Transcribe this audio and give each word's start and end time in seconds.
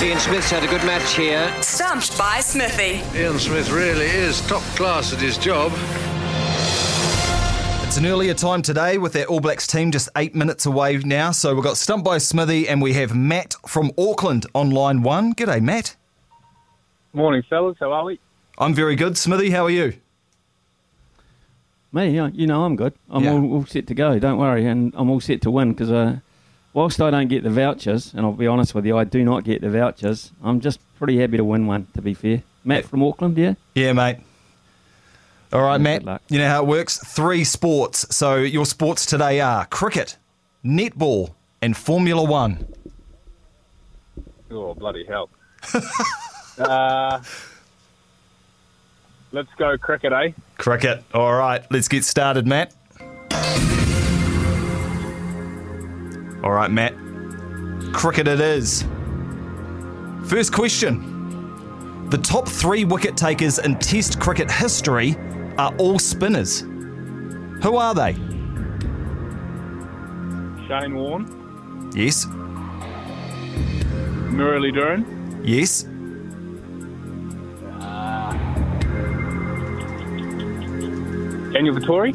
Ian 0.00 0.18
Smith's 0.20 0.48
had 0.50 0.62
a 0.62 0.68
good 0.68 0.84
match 0.84 1.14
here. 1.16 1.52
Stumped 1.60 2.16
by 2.16 2.38
Smithy. 2.38 3.02
Ian 3.18 3.36
Smith 3.40 3.68
really 3.70 4.06
is 4.06 4.40
top 4.46 4.62
class 4.76 5.12
at 5.12 5.18
his 5.18 5.36
job. 5.36 5.72
It's 7.84 7.96
an 7.96 8.06
earlier 8.06 8.32
time 8.34 8.62
today 8.62 8.98
with 8.98 9.16
our 9.16 9.24
All 9.24 9.40
Blacks 9.40 9.66
team 9.66 9.90
just 9.90 10.08
eight 10.16 10.36
minutes 10.36 10.66
away 10.66 10.98
now. 10.98 11.32
So 11.32 11.52
we've 11.52 11.64
got 11.64 11.76
Stumped 11.76 12.04
by 12.04 12.18
Smithy 12.18 12.68
and 12.68 12.80
we 12.80 12.92
have 12.92 13.16
Matt 13.16 13.56
from 13.66 13.90
Auckland 13.98 14.46
on 14.54 14.70
line 14.70 15.02
one. 15.02 15.34
G'day, 15.34 15.60
Matt. 15.60 15.96
Morning, 17.12 17.42
fellas. 17.50 17.76
How 17.80 17.90
are 17.92 18.04
we? 18.04 18.20
I'm 18.56 18.74
very 18.74 18.94
good. 18.94 19.18
Smithy, 19.18 19.50
how 19.50 19.64
are 19.64 19.70
you? 19.70 19.94
Me, 21.92 22.10
yeah, 22.10 22.28
you 22.32 22.46
know, 22.46 22.64
I'm 22.64 22.76
good. 22.76 22.92
I'm 23.10 23.24
Yeah. 23.24 23.32
all, 23.32 23.52
all 23.52 23.66
set 23.66 23.88
to 23.88 23.94
go. 23.94 24.18
Don't 24.20 24.38
worry, 24.38 24.64
and 24.66 24.92
I'm 24.96 25.10
all 25.10 25.20
set 25.20 25.40
to 25.42 25.50
win 25.50 25.72
because 25.72 25.90
uh, 25.90 26.18
whilst 26.78 27.00
I 27.00 27.10
don't 27.10 27.26
get 27.26 27.42
the 27.42 27.50
vouchers, 27.50 28.14
and 28.14 28.24
I'll 28.24 28.30
be 28.32 28.46
honest 28.46 28.72
with 28.72 28.86
you, 28.86 28.96
I 28.96 29.02
do 29.02 29.24
not 29.24 29.42
get 29.42 29.62
the 29.62 29.68
vouchers. 29.68 30.30
I'm 30.44 30.60
just 30.60 30.78
pretty 30.96 31.18
happy 31.18 31.36
to 31.36 31.42
win 31.42 31.66
one. 31.66 31.88
To 31.94 32.00
be 32.00 32.14
fair, 32.14 32.44
Matt 32.64 32.84
from 32.84 33.02
Auckland, 33.02 33.36
yeah. 33.36 33.54
Yeah, 33.74 33.92
mate. 33.92 34.18
All 35.52 35.62
right, 35.62 35.80
Yeah, 35.80 35.98
Matt. 35.98 36.22
You 36.28 36.38
know 36.38 36.48
how 36.48 36.62
it 36.62 36.68
works? 36.68 36.98
Three 36.98 37.42
sports. 37.42 38.06
So 38.14 38.36
your 38.36 38.64
sports 38.64 39.06
today 39.06 39.40
are 39.40 39.66
cricket, 39.66 40.18
netball, 40.64 41.34
and 41.60 41.76
Formula 41.76 42.22
One. 42.22 42.64
Oh, 44.52 44.72
bloody 44.74 45.04
hell. 45.04 45.30
uh, 46.58 47.20
let's 49.32 49.52
go 49.58 49.76
cricket, 49.78 50.12
eh? 50.12 50.30
Cricket. 50.58 51.02
All 51.12 51.34
right, 51.34 51.64
let's 51.72 51.88
get 51.88 52.04
started, 52.04 52.46
Matt. 52.46 52.72
All 56.42 56.52
right, 56.52 56.70
Matt. 56.70 56.94
Cricket 57.92 58.28
it 58.28 58.40
is. 58.40 58.84
First 60.26 60.52
question. 60.52 62.06
The 62.10 62.18
top 62.18 62.48
three 62.48 62.84
wicket 62.84 63.16
takers 63.16 63.58
in 63.58 63.76
Test 63.78 64.18
cricket 64.20 64.50
history 64.50 65.16
are 65.58 65.74
all 65.78 65.98
spinners. 65.98 66.60
Who 67.62 67.76
are 67.76 67.94
they? 67.94 68.12
Shane 70.68 70.94
Warne, 70.94 71.90
Yes. 71.94 72.26
Muralidharan, 74.30 75.04
Yes. 75.44 75.84
Daniel 81.52 81.74
Vettori. 81.74 82.12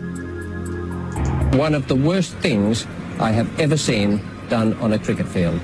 One 1.57 1.75
of 1.75 1.87
the 1.87 1.95
worst 1.95 2.33
things 2.35 2.85
I 3.19 3.31
have 3.31 3.59
ever 3.59 3.77
seen 3.77 4.21
done 4.49 4.73
on 4.75 4.93
a 4.93 4.99
cricket 4.99 5.27
field. 5.27 5.59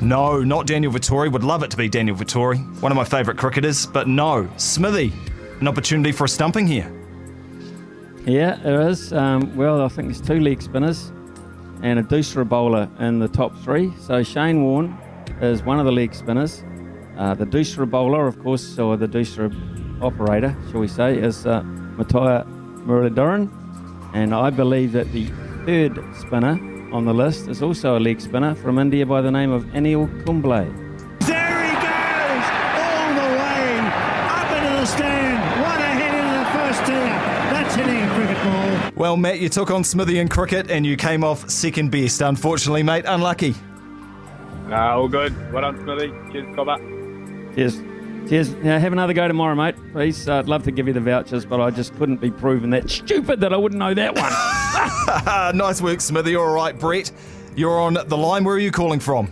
No, 0.00 0.42
not 0.42 0.66
Daniel 0.66 0.92
Vettori. 0.92 1.30
Would 1.30 1.44
love 1.44 1.62
it 1.62 1.70
to 1.70 1.76
be 1.76 1.88
Daniel 1.88 2.16
Vettori, 2.16 2.58
one 2.82 2.92
of 2.92 2.96
my 2.96 3.04
favourite 3.04 3.38
cricketers, 3.38 3.86
but 3.86 4.08
no. 4.08 4.48
Smithy, 4.56 5.12
an 5.60 5.68
opportunity 5.68 6.12
for 6.12 6.24
a 6.24 6.28
stumping 6.28 6.66
here. 6.66 6.92
Yeah, 8.26 8.56
there 8.56 8.88
is. 8.88 9.12
Um, 9.12 9.54
well, 9.56 9.82
I 9.82 9.88
think 9.88 10.08
there's 10.08 10.20
two 10.20 10.40
leg 10.40 10.62
spinners 10.62 11.12
and 11.82 11.98
a 11.98 12.02
doosra 12.02 12.48
bowler 12.48 12.88
in 12.98 13.18
the 13.18 13.28
top 13.28 13.56
three. 13.62 13.92
So 14.00 14.22
Shane 14.22 14.62
Warne 14.62 14.98
is 15.40 15.62
one 15.62 15.78
of 15.78 15.84
the 15.84 15.92
leg 15.92 16.14
spinners. 16.14 16.64
Uh, 17.16 17.34
the 17.34 17.46
doosra 17.46 17.88
bowler, 17.88 18.26
of 18.26 18.38
course, 18.42 18.78
or 18.78 18.96
the 18.96 19.06
doosra 19.06 19.52
operator, 20.02 20.56
shall 20.70 20.80
we 20.80 20.88
say, 20.88 21.18
is 21.18 21.46
uh, 21.46 21.62
Muttiah 21.96 22.44
Muralidharan. 22.84 23.50
And 24.14 24.34
I 24.34 24.50
believe 24.50 24.92
that 24.92 25.10
the 25.12 25.30
third 25.64 25.98
spinner 26.14 26.60
on 26.92 27.04
the 27.04 27.14
list 27.14 27.48
is 27.48 27.62
also 27.62 27.96
a 27.96 28.00
leg 28.00 28.20
spinner 28.20 28.54
from 28.54 28.78
India 28.78 29.06
by 29.06 29.20
the 29.20 29.30
name 29.30 29.50
of 29.50 29.64
Anil 29.66 30.06
Kumble. 30.24 30.50
There 30.50 31.64
he 31.64 31.72
goes, 31.72 32.46
all 32.80 33.14
the 33.14 33.28
way 33.40 33.78
up 34.28 34.52
into 34.52 34.70
the 34.80 34.86
stand. 34.86 35.62
One 35.62 35.80
ahead 35.80 36.14
into 36.14 36.38
the 36.38 36.44
first 36.52 36.86
tier. 36.86 36.96
That's 37.52 37.74
hitting 37.74 38.02
a 38.02 38.14
cricket 38.14 38.42
ball. 38.44 38.92
Well, 38.94 39.16
Matt, 39.16 39.40
you 39.40 39.48
took 39.48 39.70
on 39.70 39.84
Smithy 39.84 40.18
in 40.18 40.28
cricket 40.28 40.70
and 40.70 40.84
you 40.84 40.96
came 40.96 41.24
off 41.24 41.48
second 41.48 41.90
best. 41.90 42.20
Unfortunately, 42.20 42.82
mate, 42.82 43.04
unlucky. 43.06 43.54
Nah, 44.68 44.96
all 44.96 45.08
good. 45.08 45.34
Well 45.52 45.62
done, 45.62 45.82
Smithy. 45.82 46.12
Cheers, 46.32 46.54
Cobber. 46.54 46.76
Cheers. 47.54 47.82
Cheers. 48.28 48.54
Now, 48.56 48.78
have 48.78 48.92
another 48.92 49.12
go 49.12 49.28
tomorrow, 49.28 49.54
mate. 49.54 49.74
Please. 49.92 50.28
Uh, 50.28 50.38
I'd 50.38 50.48
love 50.48 50.62
to 50.64 50.70
give 50.70 50.86
you 50.86 50.92
the 50.94 51.00
vouchers, 51.00 51.44
but 51.44 51.60
I 51.60 51.70
just 51.70 51.94
couldn't 51.96 52.18
be 52.18 52.30
proven 52.30 52.70
that 52.70 52.88
stupid 52.88 53.40
that 53.40 53.52
I 53.52 53.56
wouldn't 53.56 53.78
know 53.78 53.94
that 53.94 54.14
one. 54.14 54.32
nice 55.54 55.80
work, 55.80 56.00
Smithy. 56.00 56.36
All 56.36 56.52
right, 56.52 56.78
Brett, 56.78 57.10
you're 57.56 57.78
on 57.80 57.94
the 57.94 58.16
line. 58.16 58.44
Where 58.44 58.56
are 58.56 58.60
you 58.60 58.70
calling 58.70 59.00
from? 59.00 59.28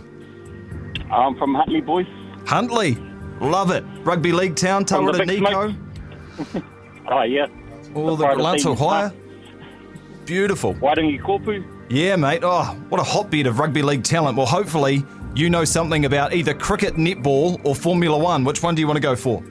I'm 1.11 1.35
from 1.37 1.53
Huntly, 1.53 1.81
boys. 1.81 2.07
Huntly. 2.45 2.97
Love 3.39 3.71
it. 3.71 3.83
Rugby 4.03 4.31
League 4.31 4.55
Town, 4.55 4.83
the 4.85 5.23
big 5.25 5.41
Nico. 5.41 5.75
Oh, 7.05 7.23
yeah. 7.23 7.47
All 7.95 8.15
the 8.15 8.23
Pride 8.23 8.35
of 8.37 8.39
Lance 8.39 8.61
Stevens 8.61 8.79
Hire. 8.79 9.09
Park. 9.09 10.25
Beautiful. 10.25 10.73
Waitangi 10.75 11.21
Kopu. 11.21 11.63
Yeah, 11.89 12.15
mate. 12.15 12.39
Oh, 12.43 12.63
what 12.87 13.01
a 13.01 13.03
hotbed 13.03 13.45
of 13.45 13.59
rugby 13.59 13.81
league 13.81 14.03
talent. 14.03 14.37
Well, 14.37 14.45
hopefully 14.45 15.03
you 15.35 15.49
know 15.49 15.65
something 15.65 16.05
about 16.05 16.33
either 16.33 16.53
cricket, 16.53 16.95
netball, 16.95 17.59
or 17.65 17.75
Formula 17.75 18.17
One. 18.17 18.45
Which 18.45 18.63
one 18.63 18.73
do 18.73 18.79
you 18.79 18.87
want 18.87 18.97
to 18.97 19.01
go 19.01 19.15
for? 19.17 19.43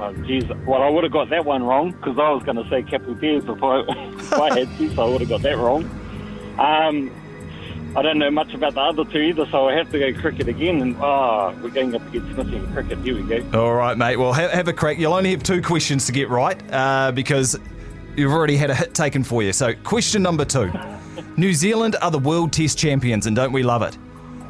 Oh, 0.00 0.12
geez. 0.24 0.44
Well, 0.64 0.82
I 0.82 0.88
would 0.88 1.02
have 1.02 1.12
got 1.12 1.28
that 1.30 1.44
one 1.44 1.64
wrong 1.64 1.90
because 1.90 2.18
I 2.18 2.30
was 2.30 2.44
going 2.44 2.56
to 2.56 2.68
say 2.70 2.82
Bears 2.82 3.44
if 3.44 3.62
I, 3.62 3.80
if 3.80 4.32
I 4.32 4.58
had 4.60 4.78
to, 4.78 4.94
so 4.94 5.06
I 5.06 5.10
would 5.10 5.20
have 5.22 5.28
got 5.28 5.42
that 5.42 5.58
wrong. 5.58 5.84
Um, 6.56 7.10
I 7.96 8.02
don't 8.02 8.18
know 8.18 8.30
much 8.30 8.54
about 8.54 8.74
the 8.74 8.80
other 8.80 9.04
two 9.04 9.18
either, 9.18 9.46
so 9.46 9.68
I 9.68 9.72
have 9.74 9.90
to 9.90 9.98
go 9.98 10.20
cricket 10.20 10.46
again. 10.46 10.82
And 10.82 10.96
oh, 11.00 11.52
we're 11.60 11.70
going 11.70 11.96
up 11.96 12.06
against 12.06 12.32
Smithy 12.32 12.56
in 12.56 12.72
cricket. 12.72 12.98
Here 12.98 13.16
we 13.16 13.22
go. 13.22 13.60
All 13.60 13.74
right, 13.74 13.98
mate. 13.98 14.16
Well, 14.16 14.32
have, 14.32 14.52
have 14.52 14.68
a 14.68 14.72
crack. 14.72 14.98
You'll 14.98 15.14
only 15.14 15.32
have 15.32 15.42
two 15.42 15.60
questions 15.60 16.06
to 16.06 16.12
get 16.12 16.28
right 16.28 16.62
uh, 16.72 17.10
because 17.10 17.58
you've 18.16 18.32
already 18.32 18.56
had 18.56 18.70
a 18.70 18.74
hit 18.76 18.94
taken 18.94 19.24
for 19.24 19.42
you. 19.42 19.52
So, 19.52 19.74
question 19.82 20.22
number 20.22 20.44
two 20.44 20.70
New 21.36 21.52
Zealand 21.54 21.96
are 22.02 22.12
the 22.12 22.20
World 22.20 22.52
Test 22.52 22.78
champions, 22.78 23.26
and 23.26 23.34
don't 23.34 23.52
we 23.52 23.64
love 23.64 23.82
it? 23.82 23.98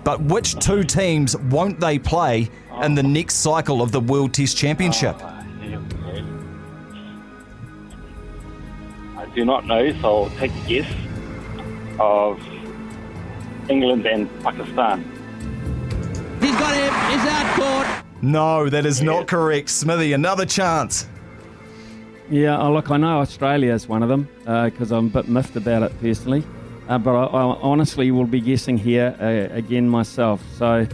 But 0.04 0.20
which 0.20 0.58
two 0.58 0.84
teams 0.84 1.36
won't 1.36 1.80
they 1.80 1.98
play 1.98 2.50
in 2.82 2.94
the 2.94 3.02
next 3.02 3.36
cycle 3.36 3.80
of 3.80 3.92
the 3.92 4.00
World 4.00 4.34
Test 4.34 4.56
Championship? 4.58 5.18
Here 5.20 5.37
I 9.18 9.26
do 9.34 9.44
not 9.44 9.66
know, 9.66 9.92
so 10.00 10.24
I'll 10.24 10.30
take 10.38 10.52
a 10.52 10.68
guess 10.68 10.94
of 11.98 12.40
England 13.68 14.06
and 14.06 14.28
Pakistan. 14.42 15.02
He's 16.40 16.52
got 16.52 16.72
him. 16.74 16.92
He's 17.10 17.28
out 17.28 17.56
court. 17.56 18.04
No, 18.22 18.68
that 18.68 18.86
is 18.86 19.02
not 19.02 19.26
correct. 19.26 19.70
Smithy, 19.70 20.12
another 20.12 20.46
chance. 20.46 21.08
yeah, 22.30 22.56
oh, 22.60 22.72
look, 22.72 22.90
I 22.92 22.96
know 22.96 23.18
Australia 23.18 23.72
is 23.74 23.88
one 23.88 24.04
of 24.04 24.08
them 24.08 24.28
because 24.44 24.92
I'm 24.92 25.06
a 25.06 25.10
bit 25.10 25.28
miffed 25.28 25.56
about 25.56 25.82
it 25.82 26.00
personally. 26.00 26.44
Uh, 26.88 26.98
but 26.98 27.10
I, 27.14 27.24
I 27.24 27.42
honestly 27.60 28.10
will 28.12 28.24
be 28.26 28.40
guessing 28.40 28.78
here 28.78 29.16
uh, 29.20 29.52
again 29.54 29.88
myself. 29.88 30.40
So 30.56 30.86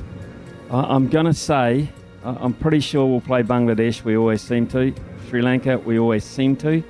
I, 0.71 0.77
I'm 0.77 1.09
going 1.09 1.27
to 1.27 1.35
say 1.35 1.89
I- 2.25 2.37
I'm 2.41 2.55
pretty 2.55 2.81
sure 2.81 3.07
we'll 3.07 3.21
play 3.21 3.43
Bangladesh. 3.43 4.03
We 4.03 4.17
always 4.17 4.41
seem 4.41 4.67
to. 4.69 4.95
Sri 5.29 5.43
Lanka, 5.43 5.79
we 5.79 5.99
always 5.99 6.25
seem 6.25 6.57
to. 6.57 6.83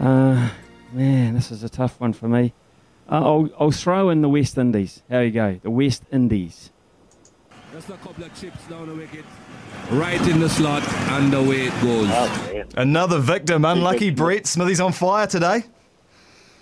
Uh, 0.00 0.48
man, 0.92 1.34
this 1.34 1.50
is 1.50 1.62
a 1.62 1.68
tough 1.68 2.00
one 2.00 2.12
for 2.14 2.26
me. 2.26 2.54
Uh, 3.10 3.16
I'll, 3.22 3.48
I'll 3.58 3.70
throw 3.70 4.08
in 4.08 4.22
the 4.22 4.28
West 4.30 4.56
Indies. 4.56 5.02
How 5.10 5.18
you 5.20 5.30
go? 5.30 5.60
The 5.62 5.70
West 5.70 6.04
Indies. 6.10 6.70
Just 7.72 7.90
a 7.90 7.92
couple 7.94 8.24
of 8.24 8.34
chips 8.40 8.66
down 8.66 8.88
the 8.88 8.94
wicket. 8.94 9.24
Right 9.90 10.20
in 10.26 10.40
the 10.40 10.48
slot, 10.48 10.82
and 11.10 11.32
away 11.34 11.66
it 11.66 11.82
goes. 11.82 12.64
Another 12.76 13.18
victim. 13.18 13.64
Unlucky 13.64 14.10
Brett. 14.14 14.46
Smithy's 14.46 14.80
on 14.80 14.92
fire 14.92 15.26
today. 15.26 15.64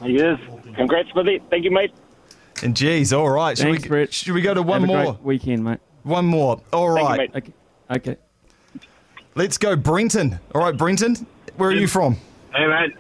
He 0.02 0.17
is. 0.17 0.38
Congrats, 0.75 1.11
Smithy. 1.12 1.40
Thank 1.49 1.64
you, 1.64 1.70
mate. 1.70 1.93
And 2.62 2.76
geez, 2.76 3.12
all 3.12 3.31
right. 3.31 3.56
Should, 3.56 3.67
Thanks, 3.67 3.82
we, 3.85 3.88
Brett. 3.88 4.12
should 4.12 4.35
we 4.35 4.40
go 4.43 4.52
to 4.52 4.62
one 4.62 4.81
Have 4.82 4.90
a 4.90 4.93
more? 4.93 5.12
great 5.12 5.23
weekend, 5.23 5.64
mate. 5.64 5.79
One 6.02 6.26
more. 6.26 6.61
All 6.73 6.90
right. 6.90 7.31
Thank 7.32 7.46
you, 7.49 7.52
mate. 7.90 7.96
Okay. 7.96 8.11
Okay. 8.12 8.20
Let's 9.35 9.58
go, 9.58 9.76
Brenton. 9.76 10.40
All 10.55 10.61
right, 10.61 10.76
Brenton. 10.76 11.26
Where 11.56 11.70
are 11.70 11.75
you 11.75 11.87
from? 11.88 12.17
Hey, 12.55 12.67
mate. 12.67 12.94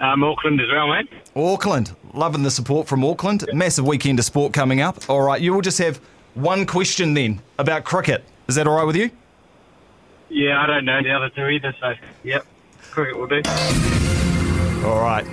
Um, 0.00 0.24
Auckland 0.24 0.60
as 0.60 0.68
well, 0.72 0.88
mate. 0.88 1.08
Auckland. 1.36 1.94
Loving 2.14 2.42
the 2.42 2.50
support 2.50 2.88
from 2.88 3.04
Auckland. 3.04 3.44
Massive 3.52 3.86
weekend 3.86 4.18
of 4.18 4.24
sport 4.24 4.52
coming 4.52 4.80
up. 4.80 5.08
All 5.08 5.20
right, 5.22 5.40
you 5.40 5.52
will 5.52 5.60
just 5.60 5.78
have 5.78 6.00
one 6.34 6.66
question 6.66 7.14
then 7.14 7.40
about 7.58 7.84
cricket. 7.84 8.24
Is 8.48 8.54
that 8.56 8.66
all 8.66 8.76
right 8.76 8.84
with 8.86 8.96
you? 8.96 9.10
Yeah, 10.30 10.60
I 10.60 10.66
don't 10.66 10.84
know 10.84 11.02
the 11.02 11.10
other 11.10 11.28
two 11.28 11.46
either, 11.46 11.74
so 11.80 11.94
yep, 12.24 12.46
cricket 12.90 13.18
will 13.18 13.26
do. 13.26 13.42
All 14.86 15.00
right. 15.00 15.24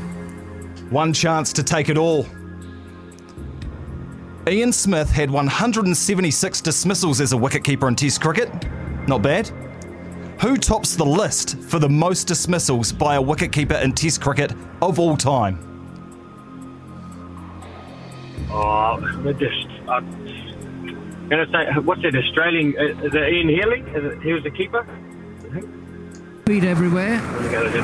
One 0.90 1.14
chance 1.14 1.54
to 1.54 1.64
take 1.64 1.90
it 1.90 1.98
all. 1.98 2.25
Ian 4.48 4.72
Smith 4.72 5.10
had 5.10 5.30
176 5.30 6.62
dismissals 6.62 7.19
as 7.19 7.34
a 7.34 7.36
wicketkeeper 7.36 7.88
in 7.88 7.96
Test 7.96 8.22
cricket. 8.22 8.50
Not 9.08 9.22
bad. 9.22 9.52
Who 10.42 10.56
tops 10.56 10.95
the 10.95 11.06
list 11.06 11.57
for 11.63 11.80
the 11.80 11.89
most 11.89 12.28
dismissals 12.28 12.92
by 12.92 13.16
a 13.16 13.22
wicketkeeper 13.22 13.81
in 13.84 13.92
Test 13.94 14.22
cricket 14.22 14.54
of 14.81 15.00
all 15.00 15.18
time? 15.18 15.63
Oh, 18.51 19.00
we're 19.24 19.34
just. 19.34 19.68
I'm 19.89 21.28
gonna 21.30 21.48
say, 21.51 21.80
what's 21.80 22.04
it? 22.04 22.16
Australian? 22.16 22.75
uh, 22.78 23.04
Is 23.06 23.13
it 23.16 23.34
Ian 23.34 23.50
Healy? 23.50 23.80
Is 23.81 24.13
it, 24.13 24.22
he 24.22 24.34
was 24.34 24.44
the 24.44 24.51
keeper. 24.51 24.86
Feet 26.45 26.63
everywhere, 26.63 27.19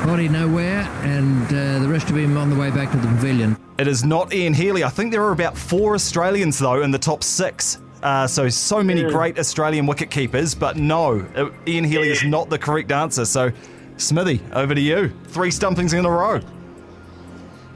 body 0.05 0.29
nowhere, 0.29 0.81
and 1.03 1.45
uh, 1.47 1.79
the 1.79 1.89
rest 1.89 2.09
of 2.09 2.15
him 2.15 2.37
on 2.37 2.49
the 2.49 2.55
way 2.55 2.69
back 2.71 2.91
to 2.91 2.97
the 2.97 3.07
pavilion. 3.07 3.57
It 3.77 3.87
is 3.89 4.05
not 4.05 4.33
Ian 4.33 4.53
Healy. 4.53 4.85
I 4.85 4.89
think 4.89 5.11
there 5.11 5.23
are 5.23 5.33
about 5.33 5.57
four 5.57 5.95
Australians, 5.95 6.59
though, 6.59 6.81
in 6.81 6.91
the 6.91 6.97
top 6.99 7.23
six. 7.23 7.79
Uh, 8.03 8.27
so, 8.27 8.49
so 8.49 8.83
many 8.83 9.01
Yeah. 9.01 9.09
great 9.09 9.39
Australian 9.39 9.85
wicket 9.87 10.11
keepers, 10.11 10.53
but 10.53 10.75
no, 10.75 11.25
uh, 11.37 11.45
Ian 11.65 11.85
Healy 11.85 12.09
is 12.09 12.23
not 12.25 12.49
the 12.49 12.57
correct 12.57 12.91
answer. 12.91 13.23
So, 13.23 13.51
Smithy, 13.95 14.41
over 14.51 14.75
to 14.75 14.81
you. 14.81 15.11
Three 15.27 15.51
stumpings 15.51 15.93
in 15.93 16.05
a 16.05 16.09
row. 16.11 16.41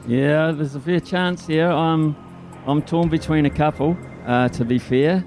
Yeah, 0.06 0.52
there's 0.52 0.74
a 0.74 0.80
fair 0.80 1.00
chance 1.00 1.46
here. 1.46 1.70
I'm, 1.70 2.14
I'm 2.66 2.82
torn 2.82 3.08
between 3.08 3.46
a 3.46 3.50
couple. 3.50 3.96
Uh, 4.26 4.48
to 4.50 4.64
be 4.66 4.78
fair, 4.78 5.24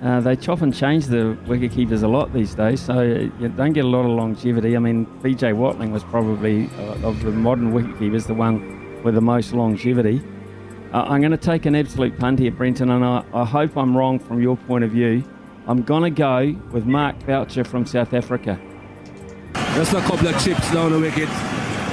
uh, 0.00 0.20
they 0.20 0.36
chop 0.36 0.62
and 0.62 0.72
change 0.72 1.06
the 1.06 1.36
wicket 1.48 1.72
keepers 1.72 2.02
a 2.04 2.08
lot 2.08 2.32
these 2.32 2.54
days, 2.54 2.80
so 2.80 3.00
you 3.02 3.48
don't 3.56 3.72
get 3.72 3.84
a 3.84 3.88
lot 3.88 4.04
of 4.04 4.12
longevity. 4.12 4.76
I 4.76 4.78
mean, 4.78 5.06
BJ 5.22 5.52
Watling 5.56 5.90
was 5.90 6.04
probably 6.04 6.70
uh, 6.78 7.08
of 7.08 7.20
the 7.24 7.32
modern 7.32 7.72
wicket 7.72 7.98
keepers 7.98 8.26
the 8.26 8.34
one 8.34 9.02
with 9.02 9.14
the 9.16 9.20
most 9.20 9.52
longevity. 9.52 10.22
Uh, 10.96 11.02
I'm 11.08 11.20
going 11.20 11.30
to 11.32 11.36
take 11.36 11.66
an 11.66 11.74
absolute 11.74 12.18
punt 12.18 12.38
here, 12.38 12.50
Brenton, 12.50 12.88
and 12.88 13.04
I, 13.04 13.22
I 13.34 13.44
hope 13.44 13.76
I'm 13.76 13.94
wrong 13.94 14.18
from 14.18 14.40
your 14.40 14.56
point 14.56 14.82
of 14.82 14.92
view. 14.92 15.22
I'm 15.66 15.82
going 15.82 16.04
to 16.04 16.08
go 16.10 16.58
with 16.72 16.86
Mark 16.86 17.18
Boucher 17.26 17.64
from 17.64 17.84
South 17.84 18.14
Africa. 18.14 18.58
Just 19.74 19.92
a 19.92 20.00
couple 20.00 20.26
of 20.28 20.42
chips 20.42 20.72
down 20.72 20.92
the 20.92 20.98
wicket. 20.98 21.28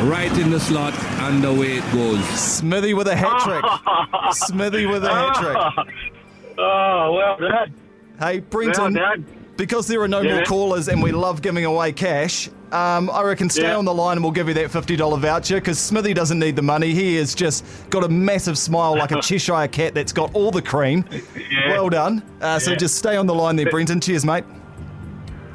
Right 0.03 0.31
in 0.39 0.51
the 0.51 0.59
slot, 0.59 0.93
and 1.19 1.43
away 1.43 1.79
it 1.79 1.93
goes. 1.93 2.23
Smithy 2.29 2.93
with 2.93 3.09
a 3.09 3.15
hat 3.17 3.41
trick. 3.41 4.33
Smithy 4.35 4.85
with 4.85 5.03
a 5.03 5.09
hat 5.09 5.35
trick. 5.35 5.87
Oh, 6.55 7.13
well 7.17 7.49
done. 7.49 7.73
Hey, 8.19 8.39
Brenton, 8.39 8.93
Well 8.93 9.03
done. 9.15 9.25
because 9.57 9.87
there 9.87 9.99
are 10.03 10.07
no 10.07 10.21
Yeah. 10.21 10.35
more 10.35 10.43
callers 10.43 10.87
and 10.87 11.01
we 11.01 11.11
love 11.11 11.41
giving 11.41 11.65
away 11.65 11.91
cash, 11.91 12.47
um, 12.73 13.09
I 13.09 13.21
reckon 13.23 13.49
stay 13.49 13.63
Yeah. 13.63 13.77
on 13.77 13.85
the 13.85 13.93
line 13.93 14.17
and 14.17 14.23
we'll 14.23 14.31
give 14.33 14.47
you 14.47 14.53
that 14.55 14.69
$50 14.71 15.19
voucher 15.19 15.55
because 15.55 15.77
Smithy 15.79 16.13
doesn't 16.13 16.39
need 16.39 16.55
the 16.55 16.61
money. 16.61 16.91
He 16.93 17.15
has 17.15 17.35
just 17.35 17.63
got 17.89 18.03
a 18.03 18.09
massive 18.09 18.57
smile 18.57 18.97
like 18.97 19.11
a 19.11 19.21
Cheshire 19.21 19.67
cat 19.67 19.93
that's 19.93 20.11
got 20.11 20.33
all 20.33 20.51
the 20.51 20.61
cream. 20.61 21.05
Yeah. 21.11 21.69
Well 21.69 21.89
done. 21.89 22.23
Uh, 22.41 22.57
So 22.59 22.71
Yeah. 22.71 22.77
just 22.77 22.95
stay 22.95 23.15
on 23.15 23.27
the 23.27 23.35
line 23.35 23.55
there, 23.55 23.69
Brenton. 23.69 24.01
Cheers, 24.01 24.25
mate. 24.25 24.43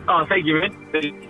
Oh, 0.09 0.25
thank 0.29 0.47
you, 0.47 0.55
man. 0.61 1.29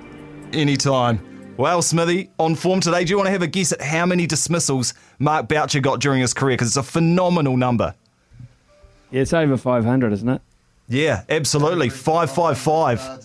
Anytime. 0.53 1.21
Well, 1.57 1.83
Smithy, 1.83 2.31
on 2.39 2.55
form 2.55 2.81
today, 2.81 3.03
do 3.05 3.11
you 3.11 3.17
want 3.17 3.27
to 3.27 3.33
have 3.33 3.43
a 3.43 3.49
guess 3.49 3.73
at 3.73 3.83
how 3.83 4.07
many 4.07 4.27
dismissals 4.27 4.95
Mark 5.19 5.49
Boucher 5.49 5.81
got 5.81 5.99
during 6.01 6.21
his 6.21 6.33
career? 6.33 6.55
Because 6.55 6.69
it's 6.69 6.77
a 6.77 6.83
phenomenal 6.85 7.57
number. 7.57 7.95
Yeah, 9.11 9.23
it's 9.23 9.33
over 9.33 9.57
500, 9.57 10.13
isn't 10.13 10.29
it? 10.29 10.41
Yeah, 10.89 11.23
absolutely. 11.29 11.89
555. 11.89 13.25